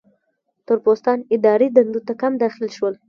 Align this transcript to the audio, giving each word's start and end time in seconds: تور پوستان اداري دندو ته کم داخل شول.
تور 0.65 0.77
پوستان 0.85 1.17
اداري 1.35 1.67
دندو 1.75 1.99
ته 2.07 2.13
کم 2.21 2.31
داخل 2.43 2.67
شول. 2.77 2.93